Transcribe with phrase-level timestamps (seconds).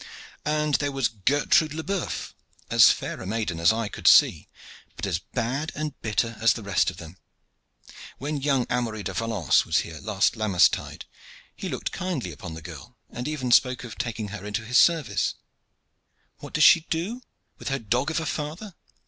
[0.47, 2.33] "And there was Gertrude Le Boeuf,
[2.71, 4.47] as fair a maiden as eye could see,
[4.95, 7.17] but as bad and bitter as the rest of them.
[8.17, 11.05] When young Amory de Valance was here last Lammastide
[11.55, 15.35] he looked kindly upon the girl, and even spoke of taking her into his service.
[16.39, 17.21] What does she do,
[17.59, 18.73] with her dog of a father?